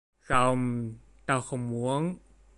[0.19, 0.93] Không
[1.25, 2.15] Tao không muốn